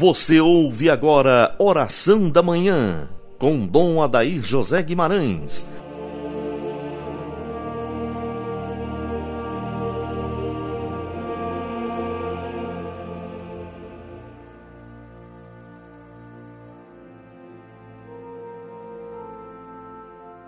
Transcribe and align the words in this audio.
Você 0.00 0.40
ouve 0.40 0.88
agora 0.88 1.54
Oração 1.58 2.30
da 2.30 2.42
Manhã, 2.42 3.06
com 3.38 3.66
Dom 3.66 4.02
Adair 4.02 4.42
José 4.42 4.82
Guimarães. 4.82 5.66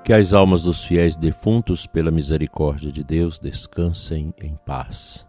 Que 0.03 0.15
as 0.15 0.33
almas 0.33 0.63
dos 0.63 0.83
fiéis 0.83 1.15
defuntos, 1.15 1.87
pela 1.87 2.11
misericórdia 2.11 2.91
de 2.91 3.05
Deus, 3.05 3.39
descansem 3.39 4.33
em 4.43 4.57
paz. 4.65 5.27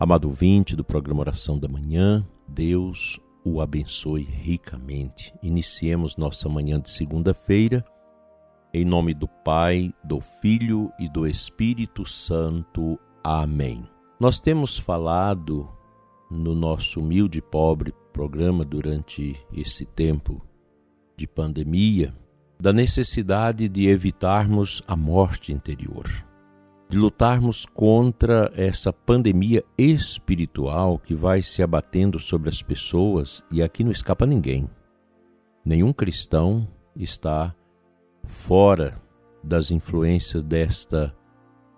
Amado 0.00 0.28
vinte 0.28 0.74
do 0.74 0.82
programa 0.82 1.20
Oração 1.20 1.56
da 1.56 1.68
Manhã, 1.68 2.26
Deus 2.48 3.20
o 3.48 3.60
abençoe 3.60 4.22
ricamente. 4.22 5.34
Iniciemos 5.42 6.16
nossa 6.16 6.48
manhã 6.48 6.80
de 6.80 6.90
segunda-feira, 6.90 7.82
em 8.72 8.84
nome 8.84 9.14
do 9.14 9.26
Pai, 9.26 9.92
do 10.04 10.20
Filho 10.20 10.92
e 10.98 11.08
do 11.08 11.26
Espírito 11.26 12.06
Santo. 12.06 12.98
Amém. 13.24 13.82
Nós 14.20 14.38
temos 14.38 14.78
falado 14.78 15.68
no 16.30 16.54
nosso 16.54 17.00
humilde 17.00 17.38
e 17.38 17.42
pobre 17.42 17.94
programa 18.12 18.64
durante 18.64 19.36
esse 19.52 19.86
tempo 19.86 20.44
de 21.16 21.26
pandemia 21.26 22.14
da 22.60 22.72
necessidade 22.72 23.68
de 23.68 23.86
evitarmos 23.86 24.82
a 24.86 24.96
morte 24.96 25.52
interior 25.52 26.27
de 26.88 26.96
lutarmos 26.96 27.66
contra 27.66 28.50
essa 28.56 28.92
pandemia 28.92 29.62
espiritual 29.76 30.98
que 30.98 31.14
vai 31.14 31.42
se 31.42 31.62
abatendo 31.62 32.18
sobre 32.18 32.48
as 32.48 32.62
pessoas 32.62 33.42
e 33.50 33.62
aqui 33.62 33.84
não 33.84 33.90
escapa 33.90 34.24
ninguém. 34.24 34.68
Nenhum 35.64 35.92
cristão 35.92 36.66
está 36.96 37.54
fora 38.24 39.00
das 39.44 39.70
influências 39.70 40.42
desta 40.42 41.14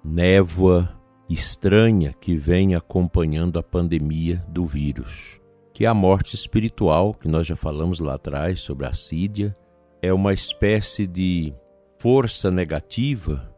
névoa 0.04 0.96
estranha 1.28 2.12
que 2.12 2.36
vem 2.36 2.74
acompanhando 2.74 3.58
a 3.58 3.62
pandemia 3.62 4.44
do 4.48 4.64
vírus, 4.64 5.40
que 5.72 5.84
é 5.84 5.88
a 5.88 5.94
morte 5.94 6.34
espiritual, 6.34 7.14
que 7.14 7.28
nós 7.28 7.46
já 7.46 7.56
falamos 7.56 7.98
lá 7.98 8.14
atrás 8.14 8.60
sobre 8.60 8.86
a 8.86 8.92
sídia, 8.92 9.56
é 10.00 10.12
uma 10.12 10.32
espécie 10.32 11.06
de 11.06 11.52
força 11.98 12.50
negativa 12.50 13.54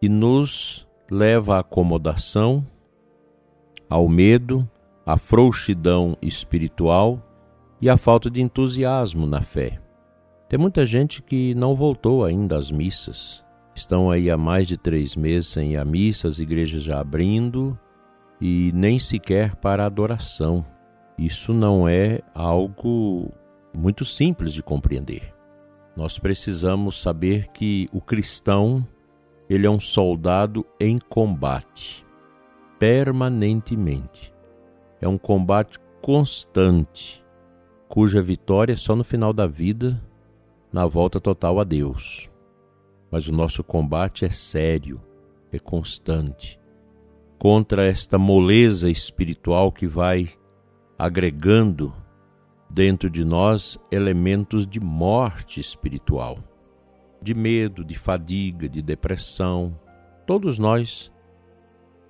que 0.00 0.08
nos 0.08 0.87
leva 1.10 1.56
à 1.56 1.58
acomodação, 1.60 2.66
ao 3.88 4.08
medo, 4.08 4.68
à 5.04 5.16
frouxidão 5.16 6.16
espiritual 6.20 7.22
e 7.80 7.88
à 7.88 7.96
falta 7.96 8.30
de 8.30 8.42
entusiasmo 8.42 9.26
na 9.26 9.40
fé. 9.40 9.80
Tem 10.48 10.58
muita 10.58 10.84
gente 10.84 11.22
que 11.22 11.54
não 11.54 11.74
voltou 11.74 12.24
ainda 12.24 12.56
às 12.56 12.70
missas. 12.70 13.44
Estão 13.74 14.10
aí 14.10 14.30
há 14.30 14.36
mais 14.36 14.66
de 14.66 14.76
três 14.76 15.14
meses 15.14 15.48
sem 15.48 15.72
ir 15.72 15.76
à 15.76 15.84
missa, 15.84 16.28
as 16.28 16.38
igrejas 16.38 16.82
já 16.82 17.00
abrindo 17.00 17.78
e 18.40 18.72
nem 18.74 18.98
sequer 18.98 19.54
para 19.56 19.86
adoração. 19.86 20.64
Isso 21.18 21.52
não 21.52 21.88
é 21.88 22.20
algo 22.34 23.32
muito 23.76 24.04
simples 24.04 24.52
de 24.52 24.62
compreender. 24.62 25.34
Nós 25.96 26.18
precisamos 26.18 27.00
saber 27.00 27.48
que 27.48 27.88
o 27.92 28.00
cristão 28.00 28.86
ele 29.48 29.66
é 29.66 29.70
um 29.70 29.80
soldado 29.80 30.66
em 30.78 30.98
combate, 30.98 32.06
permanentemente. 32.78 34.32
É 35.00 35.08
um 35.08 35.16
combate 35.16 35.78
constante, 36.02 37.24
cuja 37.88 38.20
vitória 38.20 38.74
é 38.74 38.76
só 38.76 38.94
no 38.94 39.02
final 39.02 39.32
da 39.32 39.46
vida, 39.46 40.02
na 40.70 40.86
volta 40.86 41.18
total 41.18 41.60
a 41.60 41.64
Deus. 41.64 42.28
Mas 43.10 43.26
o 43.26 43.32
nosso 43.32 43.64
combate 43.64 44.26
é 44.26 44.30
sério, 44.30 45.00
é 45.50 45.58
constante, 45.58 46.60
contra 47.38 47.86
esta 47.86 48.18
moleza 48.18 48.90
espiritual 48.90 49.72
que 49.72 49.86
vai 49.86 50.28
agregando 50.98 51.94
dentro 52.68 53.08
de 53.08 53.24
nós 53.24 53.78
elementos 53.90 54.66
de 54.66 54.78
morte 54.78 55.58
espiritual 55.58 56.38
de 57.20 57.34
medo, 57.34 57.84
de 57.84 57.98
fadiga, 57.98 58.68
de 58.68 58.82
depressão. 58.82 59.78
Todos 60.26 60.58
nós, 60.58 61.12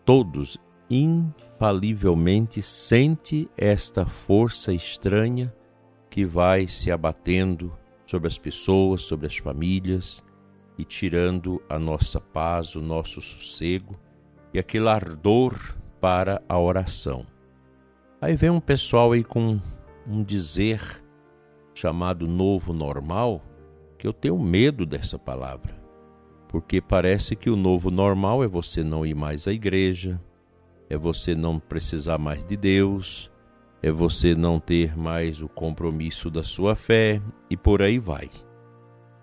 todos 0.05 0.59
infalivelmente 0.91 2.63
sente 2.63 3.49
esta 3.57 4.07
força 4.07 4.73
estranha 4.73 5.55
que 6.11 6.25
vai 6.25 6.67
se 6.67 6.91
abatendo 6.91 7.73
sobre 8.07 8.29
as 8.29 8.39
pessoas, 8.39 9.03
sobre 9.03 9.27
as 9.27 9.37
famílias 9.37 10.25
e 10.79 10.85
tirando 10.85 11.63
a 11.69 11.79
nossa 11.79 12.21
paz, 12.21 12.75
o 12.75 12.81
nosso 12.81 13.21
sossego 13.21 13.99
e 14.53 14.59
aquele 14.59 14.89
ardor 14.89 15.77
para 16.01 16.43
a 16.49 16.59
oração. 16.59 17.27
Aí 18.21 18.35
vem 18.35 18.51
um 18.51 18.61
pessoal 18.61 19.13
aí 19.13 19.23
com 19.23 19.61
um 20.07 20.23
dizer 20.25 20.81
chamado 21.75 22.27
novo 22.27 22.73
normal, 22.73 23.43
que 23.99 24.07
eu 24.07 24.13
tenho 24.13 24.39
medo 24.39 24.87
dessa 24.87 25.19
palavra, 25.19 25.75
porque 26.49 26.81
parece 26.81 27.35
que 27.35 27.51
o 27.51 27.57
novo 27.57 27.91
normal 27.91 28.45
é 28.45 28.49
você 28.49 28.85
não 28.85 29.05
ir 29.05 29.15
mais 29.15 29.49
à 29.49 29.53
igreja, 29.53 30.21
é 30.89 30.97
você 30.97 31.35
não 31.35 31.59
precisar 31.59 32.17
mais 32.17 32.45
de 32.45 32.57
Deus, 32.57 33.31
é 33.83 33.91
você 33.91 34.35
não 34.35 34.59
ter 34.59 34.97
mais 34.97 35.43
o 35.43 35.49
compromisso 35.49 36.31
da 36.31 36.43
sua 36.43 36.75
fé 36.75 37.21
e 37.51 37.57
por 37.57 37.83
aí 37.83 37.99
vai. 37.99 38.31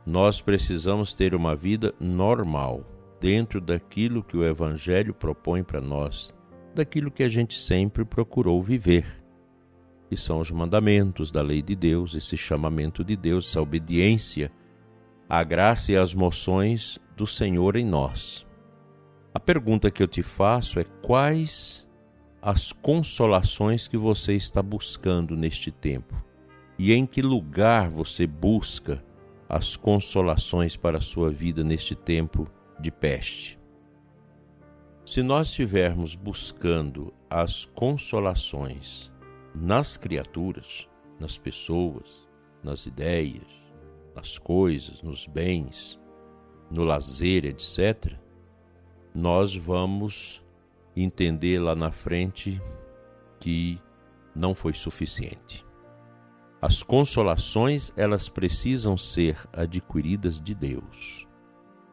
Nós 0.06 0.40
precisamos 0.42 1.14
ter 1.14 1.34
uma 1.34 1.56
vida 1.56 1.94
normal, 2.00 2.86
dentro 3.20 3.60
daquilo 3.60 4.24
que 4.24 4.38
o 4.38 4.44
Evangelho 4.44 5.14
propõe 5.14 5.64
para 5.64 5.82
nós, 5.82 6.34
daquilo 6.76 7.10
que 7.10 7.24
a 7.24 7.30
gente 7.30 7.56
sempre 7.56 8.06
procurou 8.06 8.62
viver, 8.62 9.06
que 10.08 10.16
são 10.16 10.40
os 10.40 10.52
mandamentos 10.52 11.32
da 11.32 11.42
lei 11.42 11.62
de 11.62 11.76
Deus, 11.76 12.14
esse 12.14 12.38
chamamento 12.38 13.04
de 13.04 13.16
Deus, 13.16 13.48
essa 13.50 13.62
obediência 13.62 14.52
a 15.28 15.44
graça 15.44 15.92
e 15.92 15.98
as 15.98 16.14
moções 16.14 17.00
do 17.16 17.26
Senhor 17.26 17.76
em 17.76 17.86
nós. 17.86 18.46
A 19.34 19.40
pergunta 19.40 19.92
que 19.92 20.02
eu 20.02 20.08
te 20.08 20.22
faço 20.22 20.80
é: 20.80 20.84
quais 20.84 21.88
as 22.42 22.72
consolações 22.72 23.88
que 23.88 23.98
você 23.98 24.34
está 24.34 24.62
buscando 24.62 25.36
neste 25.36 25.72
tempo? 25.72 26.16
E 26.78 26.94
em 26.94 27.06
que 27.06 27.22
lugar 27.22 27.90
você 27.90 28.28
busca 28.28 29.04
as 29.48 29.76
consolações 29.76 30.76
para 30.76 30.98
a 30.98 31.02
sua 31.02 31.32
vida 31.32 31.64
neste 31.64 31.96
tempo 31.96 32.48
de 32.80 32.92
peste? 32.92 33.60
Se 35.06 35.22
nós 35.22 35.50
estivermos 35.50 36.16
buscando 36.16 37.14
as 37.30 37.66
consolações 37.66 39.12
nas 39.54 39.98
criaturas, 39.98 40.90
nas 41.20 41.38
pessoas, 41.38 42.28
nas 42.64 42.86
ideias, 42.86 43.65
nas 44.16 44.38
coisas, 44.38 45.02
nos 45.02 45.28
bens, 45.28 46.00
no 46.72 46.84
lazer, 46.84 47.46
etc., 47.46 48.14
nós 49.14 49.56
vamos 49.56 50.44
entender 50.96 51.60
lá 51.60 51.76
na 51.76 51.92
frente 51.92 52.62
que 53.40 53.80
não 54.36 54.56
foi 54.56 54.74
suficiente. 54.74 55.66
As 56.62 56.82
consolações, 56.82 57.94
elas 57.96 58.28
precisam 58.28 58.98
ser 58.98 59.38
adquiridas 59.54 60.42
de 60.42 60.56
Deus, 60.56 61.28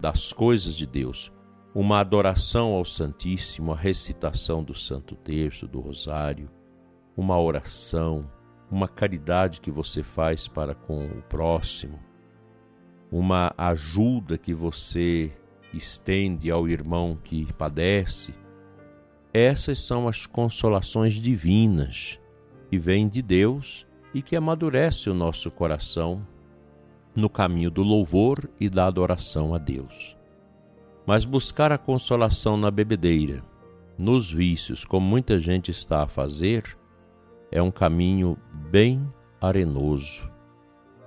das 0.00 0.32
coisas 0.32 0.76
de 0.76 0.87
Deus. 0.87 1.32
Uma 1.75 2.00
adoração 2.00 2.73
ao 2.73 2.85
Santíssimo, 2.85 3.73
a 3.73 3.76
recitação 3.76 4.62
do 4.62 4.75
Santo 4.75 5.14
Terço, 5.17 5.67
do 5.67 5.81
Rosário, 5.81 6.50
uma 7.17 7.38
oração, 7.38 8.31
uma 8.70 8.88
caridade 8.88 9.61
que 9.61 9.70
você 9.70 10.02
faz 10.02 10.49
para 10.49 10.75
com 10.75 11.06
o 11.06 11.23
próximo, 11.23 11.99
uma 13.12 13.53
ajuda 13.59 14.38
que 14.38 14.55
você 14.55 15.31
estende 15.75 16.50
ao 16.50 16.67
irmão 16.67 17.19
que 17.23 17.53
padece, 17.53 18.35
essas 19.35 19.81
são 19.81 20.09
as 20.09 20.25
consolações 20.25 21.14
divinas 21.14 22.19
que 22.70 22.79
vêm 22.79 23.06
de 23.06 23.20
Deus 23.20 23.87
e 24.14 24.23
que 24.23 24.35
amadurece 24.35 25.11
o 25.11 25.14
nosso 25.14 25.50
coração 25.50 26.26
no 27.14 27.29
caminho 27.29 27.70
do 27.70 27.82
louvor 27.82 28.49
e 28.59 28.70
da 28.70 28.87
adoração 28.87 29.55
a 29.55 29.58
Deus. 29.58 30.17
Mas 31.05 31.26
buscar 31.26 31.70
a 31.70 31.76
consolação 31.76 32.56
na 32.56 32.70
bebedeira, 32.70 33.44
nos 33.99 34.32
vícios, 34.32 34.87
como 34.87 35.06
muita 35.06 35.38
gente 35.38 35.70
está 35.70 36.03
a 36.03 36.08
fazer, 36.08 36.79
é 37.50 37.61
um 37.61 37.70
caminho 37.70 38.38
bem 38.70 39.06
arenoso 39.38 40.31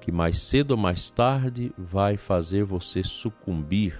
que 0.05 0.11
mais 0.11 0.37
cedo 0.37 0.71
ou 0.71 0.77
mais 0.77 1.09
tarde 1.09 1.73
vai 1.75 2.15
fazer 2.15 2.63
você 2.63 3.01
sucumbir 3.01 3.99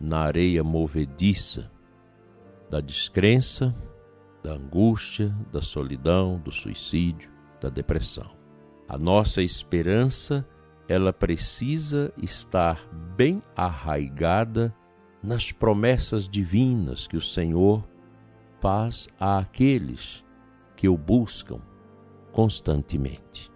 na 0.00 0.18
areia 0.18 0.64
movediça 0.64 1.70
da 2.68 2.80
descrença, 2.80 3.72
da 4.42 4.54
angústia, 4.54 5.32
da 5.52 5.62
solidão, 5.62 6.40
do 6.40 6.50
suicídio, 6.50 7.30
da 7.60 7.68
depressão. 7.68 8.32
A 8.88 8.98
nossa 8.98 9.40
esperança, 9.40 10.44
ela 10.88 11.12
precisa 11.12 12.12
estar 12.20 12.84
bem 13.16 13.40
arraigada 13.54 14.74
nas 15.22 15.52
promessas 15.52 16.28
divinas 16.28 17.06
que 17.06 17.16
o 17.16 17.20
Senhor 17.20 17.88
faz 18.60 19.06
àqueles 19.20 20.24
que 20.74 20.88
o 20.88 20.98
buscam 20.98 21.60
constantemente. 22.32 23.51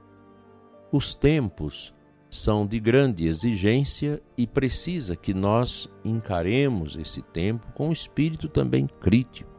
Os 0.96 1.14
tempos 1.14 1.94
são 2.30 2.66
de 2.66 2.80
grande 2.80 3.26
exigência 3.26 4.18
e 4.34 4.46
precisa 4.46 5.14
que 5.14 5.34
nós 5.34 5.86
encaremos 6.02 6.96
esse 6.96 7.20
tempo 7.20 7.70
com 7.74 7.88
um 7.88 7.92
espírito 7.92 8.48
também 8.48 8.86
crítico, 8.86 9.52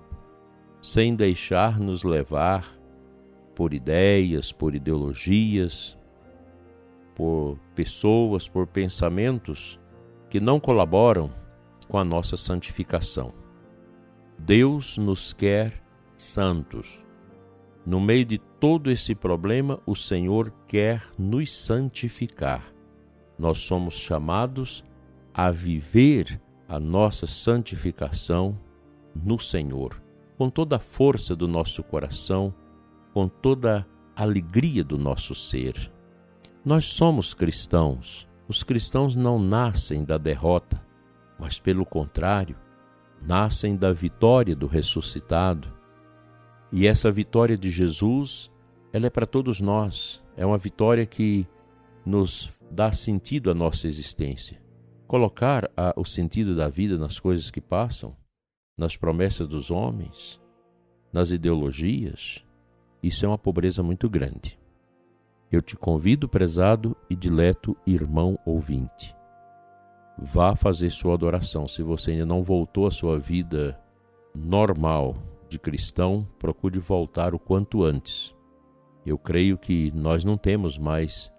sem 0.81 1.16
deixar 1.16 1.80
nos 1.80 2.04
levar 2.04 2.75
por 3.54 3.72
ideias, 3.72 4.51
por 4.51 4.74
ideologias, 4.74 5.95
por 7.13 7.60
pessoas, 7.75 8.50
por 8.50 8.66
pensamentos 8.66 9.80
que 10.31 10.39
não 10.39 10.60
colaboram 10.60 11.30
com 11.88 12.00
a 12.00 12.04
nossa 12.04 12.36
santificação. 12.36 13.31
Deus 14.39 14.98
nos 14.98 15.34
quer 15.34 15.84
santos. 16.16 17.00
No 17.88 18.01
meio 18.01 18.25
de 18.25 18.38
todo 18.38 18.92
esse 18.92 19.16
problema, 19.16 19.80
o 19.86 19.95
Senhor 19.95 20.51
quer 20.68 21.01
nos 21.18 21.50
santificar. 21.50 22.66
Nós 23.39 23.60
somos 23.60 23.94
chamados 23.94 24.84
a 25.34 25.50
viver 25.51 26.38
a 26.68 26.81
nossa 26.81 27.25
santificação 27.25 28.60
no 29.16 29.39
Senhor, 29.39 30.04
com 30.38 30.50
toda 30.50 30.75
a 30.75 30.80
força 30.80 31.34
do 31.34 31.48
nosso 31.48 31.81
coração, 31.81 32.54
com 33.13 33.30
toda 33.30 33.88
a 34.13 34.22
alegria 34.22 34.84
do 34.84 34.98
nosso 34.98 35.34
ser. 35.34 35.89
Nós 36.66 36.88
somos 36.88 37.34
cristãos. 37.34 38.28
Os 38.50 38.63
cristãos 38.63 39.16
não 39.16 39.39
nascem 39.39 40.04
da 40.04 40.18
derrota, 40.18 40.86
mas, 41.39 41.57
pelo 41.57 41.86
contrário, 41.86 42.57
nascem 43.22 43.78
da 43.78 43.94
vitória 43.94 44.54
do 44.54 44.68
ressuscitado. 44.68 45.76
E 46.71 46.85
essa 46.85 47.09
vitória 47.09 47.57
de 47.57 47.69
Jesus 47.69 48.51
ela 48.91 49.07
é 49.07 49.09
para 49.09 49.25
todos 49.25 49.61
nós. 49.61 50.23
É 50.35 50.45
uma 50.45 50.57
vitória 50.57 51.05
que 51.05 51.47
nos 52.05 52.51
dá 52.71 52.91
sentido 52.91 53.51
à 53.51 53.53
nossa 53.53 53.87
existência. 53.87 54.61
Colocar 55.07 55.69
a, 55.75 55.93
o 55.95 56.03
sentido 56.03 56.55
da 56.55 56.67
vida 56.67 56.97
nas 56.97 57.19
coisas 57.19 57.49
que 57.49 57.61
passam, 57.61 58.15
nas 58.77 58.95
promessas 58.95 59.47
dos 59.47 59.71
homens, 59.71 60.41
nas 61.11 61.31
ideologias, 61.31 62.43
isso 63.01 63.25
é 63.25 63.27
uma 63.27 63.37
pobreza 63.37 63.81
muito 63.81 64.09
grande. 64.09 64.59
Eu 65.51 65.61
te 65.61 65.77
convido, 65.77 66.27
prezado 66.27 66.95
e 67.09 67.15
dileto 67.15 67.75
irmão 67.85 68.37
ouvinte, 68.45 69.15
vá 70.17 70.55
fazer 70.55 70.89
sua 70.89 71.13
adoração. 71.13 71.67
Se 71.67 71.81
você 71.81 72.11
ainda 72.11 72.25
não 72.25 72.43
voltou 72.43 72.85
à 72.85 72.91
sua 72.91 73.17
vida 73.17 73.79
normal 74.35 75.15
de 75.47 75.57
cristão, 75.57 76.27
procure 76.38 76.79
voltar 76.79 77.33
o 77.33 77.39
quanto 77.39 77.83
antes 77.83 78.35
eu 79.09 79.17
creio 79.17 79.57
que 79.57 79.89
nós 79.95 80.25
não 80.25 80.38
temos 80.38 80.77
mais 80.77 81.31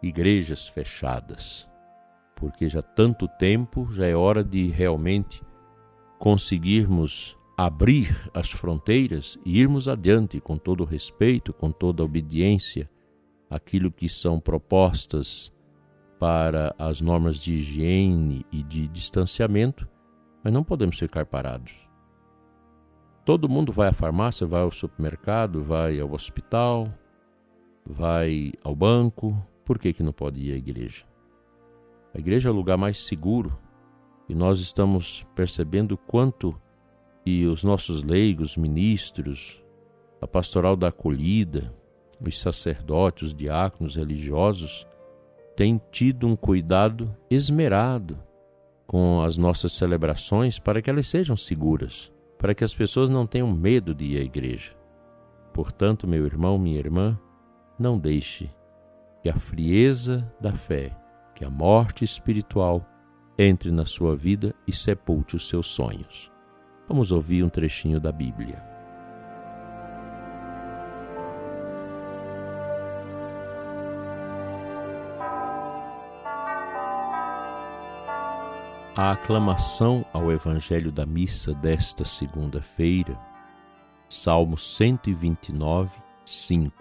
igrejas 0.00 0.68
fechadas, 0.68 1.68
porque 2.36 2.68
já 2.68 2.80
tanto 2.80 3.26
tempo 3.26 3.90
já 3.90 4.06
é 4.06 4.14
hora 4.14 4.44
de 4.44 4.68
realmente 4.68 5.42
conseguirmos 6.18 7.36
abrir 7.56 8.30
as 8.32 8.50
fronteiras 8.50 9.36
e 9.44 9.58
irmos 9.58 9.88
adiante 9.88 10.40
com 10.40 10.56
todo 10.56 10.84
respeito, 10.84 11.52
com 11.52 11.72
toda 11.72 12.04
obediência 12.04 12.88
àquilo 13.50 13.90
que 13.90 14.08
são 14.08 14.38
propostas 14.38 15.52
para 16.20 16.74
as 16.78 17.00
normas 17.00 17.38
de 17.42 17.54
higiene 17.54 18.46
e 18.52 18.62
de 18.62 18.86
distanciamento, 18.86 19.88
mas 20.44 20.52
não 20.52 20.62
podemos 20.62 20.98
ficar 20.98 21.26
parados. 21.26 21.85
Todo 23.26 23.48
mundo 23.48 23.72
vai 23.72 23.88
à 23.88 23.92
farmácia, 23.92 24.46
vai 24.46 24.62
ao 24.62 24.70
supermercado, 24.70 25.60
vai 25.60 25.98
ao 25.98 26.12
hospital, 26.12 26.88
vai 27.84 28.52
ao 28.62 28.72
banco, 28.72 29.36
por 29.64 29.80
que, 29.80 29.92
que 29.92 30.04
não 30.04 30.12
pode 30.12 30.40
ir 30.40 30.52
à 30.52 30.56
igreja? 30.56 31.04
A 32.14 32.20
igreja 32.20 32.48
é 32.48 32.52
o 32.52 32.54
lugar 32.54 32.78
mais 32.78 32.98
seguro 32.98 33.58
e 34.28 34.34
nós 34.34 34.60
estamos 34.60 35.26
percebendo 35.34 35.98
quanto 35.98 36.56
e 37.26 37.44
os 37.46 37.64
nossos 37.64 38.04
leigos, 38.04 38.56
ministros, 38.56 39.60
a 40.20 40.26
pastoral 40.28 40.76
da 40.76 40.86
acolhida, 40.86 41.74
os 42.24 42.40
sacerdotes, 42.40 43.24
os 43.24 43.34
diáconos 43.34 43.96
religiosos 43.96 44.86
têm 45.56 45.80
tido 45.90 46.28
um 46.28 46.36
cuidado 46.36 47.12
esmerado 47.28 48.22
com 48.86 49.20
as 49.20 49.36
nossas 49.36 49.72
celebrações 49.72 50.60
para 50.60 50.80
que 50.80 50.88
elas 50.88 51.08
sejam 51.08 51.36
seguras, 51.36 52.14
para 52.38 52.54
que 52.54 52.64
as 52.64 52.74
pessoas 52.74 53.08
não 53.08 53.26
tenham 53.26 53.50
medo 53.52 53.94
de 53.94 54.04
ir 54.04 54.18
à 54.18 54.22
igreja. 54.22 54.72
Portanto, 55.52 56.06
meu 56.06 56.24
irmão, 56.26 56.58
minha 56.58 56.78
irmã, 56.78 57.18
não 57.78 57.98
deixe 57.98 58.50
que 59.22 59.28
a 59.28 59.36
frieza 59.36 60.30
da 60.40 60.52
fé, 60.52 60.96
que 61.34 61.44
a 61.44 61.50
morte 61.50 62.04
espiritual 62.04 62.84
entre 63.38 63.70
na 63.70 63.84
sua 63.84 64.16
vida 64.16 64.54
e 64.66 64.72
sepulte 64.72 65.36
os 65.36 65.48
seus 65.48 65.66
sonhos. 65.66 66.30
Vamos 66.88 67.10
ouvir 67.10 67.42
um 67.42 67.48
trechinho 67.48 68.00
da 68.00 68.12
Bíblia. 68.12 68.75
A 78.98 79.12
aclamação 79.12 80.06
ao 80.10 80.32
Evangelho 80.32 80.90
da 80.90 81.04
Missa 81.04 81.52
desta 81.52 82.02
segunda-feira, 82.02 83.14
Salmo 84.08 84.56
129, 84.56 85.90
5. 86.24 86.72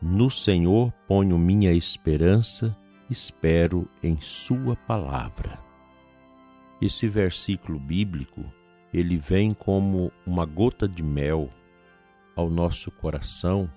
No 0.00 0.30
Senhor 0.30 0.92
ponho 1.08 1.36
minha 1.36 1.72
esperança, 1.72 2.76
espero 3.10 3.88
em 4.00 4.16
Sua 4.20 4.76
palavra. 4.76 5.58
Esse 6.80 7.08
versículo 7.08 7.80
bíblico, 7.80 8.44
ele 8.92 9.16
vem 9.16 9.52
como 9.52 10.12
uma 10.24 10.44
gota 10.44 10.86
de 10.86 11.02
mel 11.02 11.50
ao 12.36 12.48
nosso 12.48 12.92
coração 12.92 13.68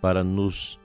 para 0.00 0.24
nos 0.24 0.78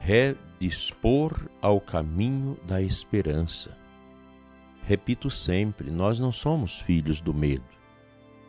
redispor 0.00 1.48
ao 1.62 1.80
caminho 1.80 2.58
da 2.66 2.82
esperança. 2.82 3.83
Repito 4.86 5.30
sempre, 5.30 5.90
nós 5.90 6.18
não 6.18 6.30
somos 6.30 6.78
filhos 6.78 7.18
do 7.20 7.32
medo, 7.32 7.64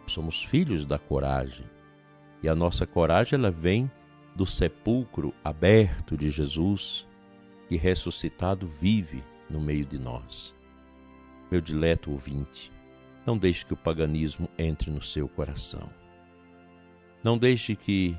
somos 0.06 0.44
filhos 0.44 0.84
da 0.84 1.00
coragem. 1.00 1.66
E 2.44 2.50
a 2.50 2.54
nossa 2.54 2.86
coragem 2.86 3.40
ela 3.40 3.50
vem 3.50 3.90
do 4.36 4.46
sepulcro 4.46 5.34
aberto 5.42 6.18
de 6.18 6.30
Jesus, 6.30 7.08
que 7.70 7.78
ressuscitado 7.78 8.68
vive 8.68 9.24
no 9.50 9.62
meio 9.62 9.86
de 9.86 9.98
nós. 9.98 10.54
Meu 11.50 11.62
dileto 11.62 12.12
ouvinte, 12.12 12.70
não 13.26 13.38
deixe 13.38 13.66
que 13.66 13.74
o 13.74 13.78
paganismo 13.78 14.50
entre 14.58 14.92
no 14.92 15.02
seu 15.02 15.30
coração. 15.30 15.90
Não 17.24 17.38
deixe 17.38 17.78
que 17.78 18.16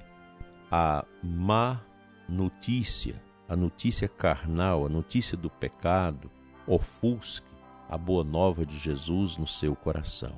a 0.72 1.04
má 1.22 1.82
notícia, 2.26 3.22
a 3.46 3.54
notícia 3.54 4.08
carnal, 4.08 4.86
a 4.86 4.88
notícia 4.88 5.36
do 5.36 5.50
pecado, 5.50 6.30
ofusque 6.66 7.45
a 7.88 7.96
boa 7.96 8.24
nova 8.24 8.64
de 8.64 8.78
Jesus 8.78 9.36
no 9.36 9.46
seu 9.46 9.74
coração. 9.74 10.34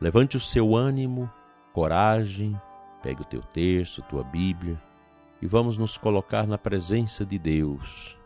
Levante 0.00 0.36
o 0.36 0.40
seu 0.40 0.76
ânimo, 0.76 1.30
coragem, 1.72 2.58
Pegue 3.06 3.22
o 3.22 3.24
teu 3.24 3.40
terço, 3.40 4.02
tua 4.02 4.24
Bíblia 4.24 4.82
e 5.40 5.46
vamos 5.46 5.78
nos 5.78 5.96
colocar 5.96 6.44
na 6.44 6.58
presença 6.58 7.24
de 7.24 7.38
Deus, 7.38 8.18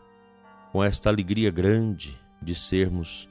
com 0.71 0.83
esta 0.83 1.07
alegria 1.07 1.51
grande 1.51 2.19
de 2.41 2.55
sermos 2.55 3.29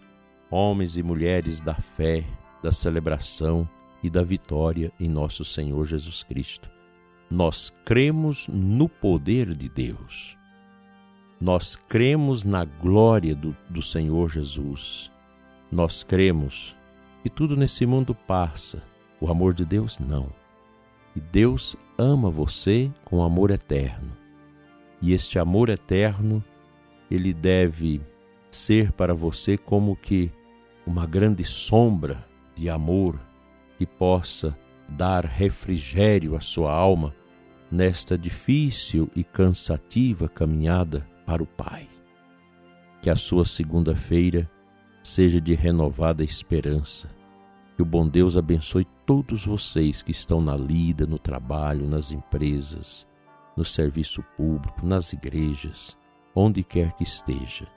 homens 0.49 0.97
e 0.97 1.03
mulheres 1.03 1.61
da 1.61 1.75
fé, 1.75 2.25
da 2.63 2.71
celebração 2.71 3.69
e 4.01 4.09
da 4.09 4.23
vitória 4.23 4.93
em 5.01 5.09
nosso 5.09 5.45
Senhor 5.45 5.85
Jesus 5.85 6.23
Cristo. 6.23 6.71
Nós 7.29 7.71
cremos 7.85 8.47
no 8.47 8.89
poder 8.89 9.53
de 9.53 9.69
Deus. 9.69 10.37
Nós 11.41 11.75
cremos 11.75 12.45
na 12.45 12.67
glória 12.67 13.35
do, 13.35 13.57
do 13.71 13.81
Senhor 13.81 14.29
Jesus. 14.29 15.11
Nós 15.73 16.03
cremos 16.03 16.77
que 17.23 17.31
tudo 17.31 17.57
nesse 17.57 17.87
mundo 17.87 18.15
passa, 18.15 18.83
o 19.19 19.31
amor 19.31 19.55
de 19.55 19.65
Deus 19.65 19.99
não. 19.99 20.29
E 21.17 21.21
Deus 21.21 21.77
ama 21.97 22.29
você 22.29 22.91
com 23.07 23.23
amor 23.23 23.51
eterno. 23.51 24.13
E 25.01 25.15
este 25.15 25.39
amor 25.39 25.71
eterno, 25.71 26.45
ele 27.11 27.33
deve 27.33 28.03
ser 28.51 28.93
para 28.93 29.15
você 29.15 29.57
como 29.57 29.97
que 29.97 30.31
uma 30.87 31.07
grande 31.07 31.43
sombra 31.43 32.23
de 32.55 32.69
amor 32.69 33.19
que 33.79 33.87
possa 33.87 34.55
dar 34.87 35.25
refrigério 35.25 36.37
à 36.37 36.41
sua 36.41 36.71
alma 36.71 37.15
nesta 37.71 38.19
difícil 38.19 39.09
e 39.17 39.25
cansativa 39.25 40.29
caminhada 40.29 41.07
para 41.31 41.45
o 41.45 41.47
Pai. 41.47 41.87
Que 43.01 43.09
a 43.09 43.15
sua 43.15 43.45
segunda-feira 43.45 44.51
seja 45.01 45.41
de 45.41 45.55
renovada 45.55 46.25
esperança. 46.25 47.09
Que 47.77 47.83
o 47.83 47.85
bom 47.85 48.09
Deus 48.09 48.37
abençoe 48.37 48.85
todos 49.07 49.47
vocês 49.47 50.03
que 50.03 50.11
estão 50.11 50.41
na 50.41 50.57
lida, 50.57 51.07
no 51.07 51.21
trabalho, 51.21 51.87
nas 51.87 52.11
empresas, 52.11 53.07
no 53.57 53.65
serviço 53.65 54.25
público, 54.37 54.85
nas 54.85 55.13
igrejas, 55.13 55.97
onde 56.35 56.65
quer 56.65 56.95
que 56.95 57.05
esteja. 57.05 57.69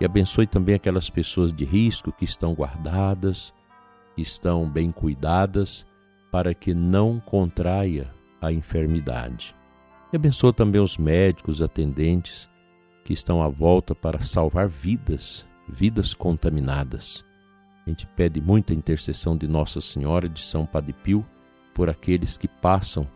E 0.00 0.04
abençoe 0.06 0.46
também 0.46 0.74
aquelas 0.74 1.10
pessoas 1.10 1.52
de 1.52 1.66
risco 1.66 2.10
que 2.10 2.24
estão 2.24 2.54
guardadas, 2.54 3.52
que 4.16 4.22
estão 4.22 4.66
bem 4.66 4.90
cuidadas, 4.90 5.86
para 6.32 6.54
que 6.54 6.72
não 6.72 7.20
contraia 7.20 8.10
a 8.40 8.50
enfermidade. 8.50 9.54
E 10.10 10.16
abençoa 10.16 10.54
também 10.54 10.80
os 10.80 10.96
médicos 10.96 11.60
atendentes 11.60 12.48
que 13.04 13.12
estão 13.12 13.42
à 13.42 13.48
volta 13.48 13.94
para 13.94 14.20
salvar 14.20 14.66
vidas, 14.66 15.46
vidas 15.68 16.14
contaminadas. 16.14 17.24
A 17.86 17.90
gente 17.90 18.06
pede 18.06 18.40
muita 18.40 18.72
intercessão 18.72 19.36
de 19.36 19.46
Nossa 19.46 19.80
Senhora 19.80 20.28
de 20.28 20.40
São 20.40 20.64
Padre 20.64 20.94
Pio 20.94 21.24
por 21.74 21.90
aqueles 21.90 22.38
que 22.38 22.48
passam 22.48 23.06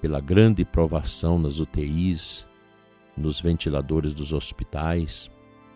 pela 0.00 0.20
grande 0.20 0.64
provação 0.64 1.38
nas 1.38 1.58
UTIs, 1.58 2.46
nos 3.16 3.40
ventiladores 3.40 4.12
dos 4.12 4.32
hospitais, 4.32 5.30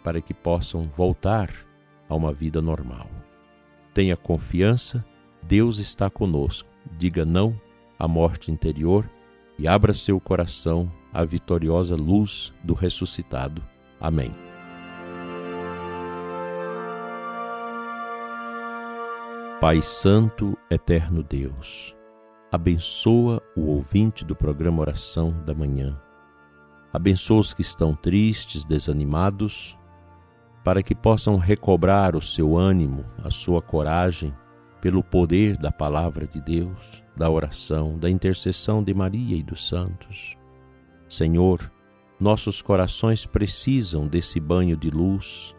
para 0.04 0.20
que 0.20 0.34
possam 0.34 0.90
voltar 0.96 1.50
a 2.08 2.14
uma 2.14 2.32
vida 2.32 2.60
normal. 2.60 3.08
Tenha 3.94 4.16
confiança, 4.16 5.04
Deus 5.42 5.78
está 5.78 6.10
conosco. 6.10 6.68
Diga 6.98 7.24
não 7.24 7.58
à 7.98 8.06
morte 8.06 8.50
interior 8.50 9.08
e 9.62 9.68
abra 9.68 9.94
seu 9.94 10.18
coração 10.18 10.90
à 11.14 11.24
vitoriosa 11.24 11.94
luz 11.94 12.52
do 12.64 12.74
ressuscitado. 12.74 13.62
Amém. 14.00 14.34
Pai 19.60 19.80
Santo, 19.80 20.58
Eterno 20.68 21.22
Deus, 21.22 21.94
abençoa 22.50 23.40
o 23.56 23.66
ouvinte 23.66 24.24
do 24.24 24.34
programa 24.34 24.80
Oração 24.80 25.30
da 25.46 25.54
Manhã. 25.54 25.96
Abençoa 26.92 27.38
os 27.38 27.54
que 27.54 27.62
estão 27.62 27.94
tristes, 27.94 28.64
desanimados, 28.64 29.78
para 30.64 30.82
que 30.82 30.92
possam 30.92 31.36
recobrar 31.36 32.16
o 32.16 32.20
seu 32.20 32.58
ânimo, 32.58 33.04
a 33.22 33.30
sua 33.30 33.62
coragem, 33.62 34.34
pelo 34.80 35.04
poder 35.04 35.56
da 35.56 35.70
palavra 35.70 36.26
de 36.26 36.40
Deus 36.40 37.01
da 37.16 37.30
oração, 37.30 37.98
da 37.98 38.08
intercessão 38.08 38.82
de 38.82 38.94
Maria 38.94 39.36
e 39.36 39.42
dos 39.42 39.68
santos. 39.68 40.36
Senhor, 41.08 41.70
nossos 42.18 42.62
corações 42.62 43.26
precisam 43.26 44.06
desse 44.06 44.40
banho 44.40 44.76
de 44.76 44.90
luz, 44.90 45.54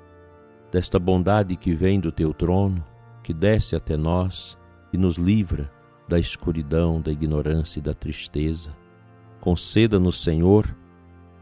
desta 0.72 0.98
bondade 0.98 1.56
que 1.56 1.74
vem 1.76 2.00
do 2.00 2.12
teu 2.12 2.34
trono, 2.34 2.84
que 3.22 3.34
desce 3.34 3.76
até 3.76 3.96
nós 3.96 4.58
e 4.92 4.98
nos 4.98 5.18
livra 5.18 5.72
da 6.08 6.20
escuridão, 6.20 7.00
da 7.00 7.12
ignorância 7.12 7.80
e 7.80 7.82
da 7.82 7.94
tristeza. 7.94 8.76
Conceda-nos, 9.40 10.22
Senhor, 10.22 10.76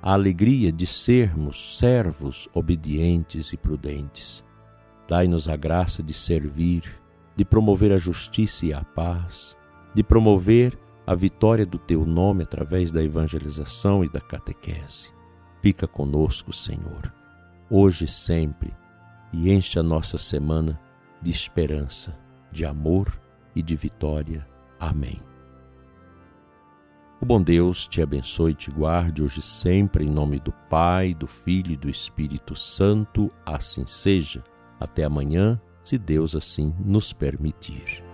a 0.01 0.13
alegria 0.13 0.72
de 0.72 0.88
sermos 0.88 1.77
servos 1.77 2.50
obedientes 2.53 3.53
e 3.53 3.58
prudentes. 3.58 4.44
Dai-nos 5.08 5.48
a 5.48 5.56
graça 5.56 6.01
de 6.01 6.13
servir, 6.13 6.84
de 7.36 7.46
promover 7.46 7.91
a 7.91 7.98
justiça 7.98 8.65
e 8.65 8.74
a 8.74 8.84
paz 8.84 9.56
de 9.93 10.03
promover 10.03 10.77
a 11.05 11.15
vitória 11.15 11.65
do 11.65 11.77
teu 11.77 12.05
nome 12.05 12.43
através 12.43 12.91
da 12.91 13.03
evangelização 13.03 14.03
e 14.03 14.10
da 14.10 14.21
catequese. 14.21 15.12
Fica 15.62 15.88
conosco, 15.88 16.53
Senhor, 16.53 17.13
hoje 17.69 18.05
e 18.05 18.07
sempre, 18.07 18.74
e 19.33 19.51
enche 19.51 19.79
a 19.79 19.83
nossa 19.83 20.17
semana 20.17 20.79
de 21.21 21.29
esperança, 21.29 22.17
de 22.51 22.65
amor 22.65 23.19
e 23.55 23.62
de 23.62 23.75
vitória. 23.75 24.48
Amém. 24.79 25.21
O 27.21 27.25
bom 27.25 27.39
Deus 27.39 27.88
te 27.88 28.01
abençoe 28.01 28.53
e 28.53 28.55
te 28.55 28.71
guarde 28.71 29.21
hoje 29.21 29.39
e 29.39 29.43
sempre, 29.43 30.03
em 30.03 30.10
nome 30.10 30.39
do 30.39 30.51
Pai, 30.69 31.13
do 31.13 31.27
Filho 31.27 31.74
e 31.74 31.77
do 31.77 31.88
Espírito 31.88 32.55
Santo. 32.55 33.31
Assim 33.45 33.86
seja. 33.86 34.43
Até 34.79 35.03
amanhã, 35.03 35.62
se 35.83 36.00
Deus 36.00 36.36
assim 36.36 36.74
nos 36.79 37.13
permitir. 37.13 38.11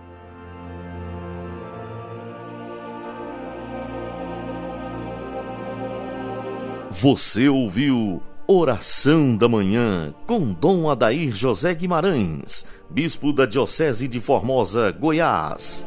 Você 6.90 7.48
ouviu 7.48 8.22
Oração 8.46 9.36
da 9.36 9.46
Manhã 9.46 10.14
com 10.26 10.52
Dom 10.54 10.88
Adair 10.88 11.34
José 11.34 11.74
Guimarães, 11.74 12.64
Bispo 12.88 13.30
da 13.30 13.44
Diocese 13.44 14.08
de 14.08 14.20
Formosa, 14.20 14.90
Goiás. 14.90 15.86